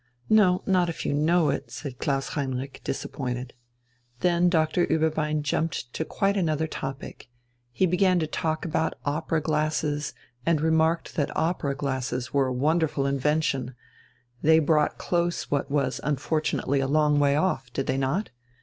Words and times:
"No, 0.31 0.63
not 0.65 0.89
if 0.89 1.05
you 1.05 1.13
know 1.13 1.51
it," 1.51 1.69
said 1.69 1.99
Klaus 1.99 2.29
Heinrich, 2.29 2.81
disappointed. 2.83 3.53
Then 4.21 4.49
Doctor 4.49 4.87
Ueberbein 4.87 5.43
jumped 5.43 5.93
to 5.93 6.03
quite 6.03 6.35
another 6.35 6.65
topic. 6.65 7.29
He 7.71 7.85
began 7.85 8.17
to 8.17 8.25
talk 8.25 8.65
about 8.65 8.95
opera 9.05 9.41
glasses, 9.41 10.15
and 10.43 10.59
remarked 10.59 11.13
that 11.17 11.29
opera 11.37 11.75
glasses 11.75 12.33
were 12.33 12.47
a 12.47 12.51
wonderful 12.51 13.05
invention. 13.05 13.75
They 14.41 14.57
brought 14.57 14.97
close 14.97 15.51
what 15.51 15.69
was 15.69 16.01
unfortunately 16.03 16.79
a 16.79 16.87
long 16.87 17.19
way 17.19 17.35
off, 17.35 17.71
did 17.71 17.85
they 17.85 17.99
not? 17.99 18.31